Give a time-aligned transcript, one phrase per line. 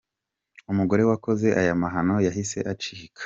[0.71, 3.19] Umugore wakoze aya mahano yahise acika.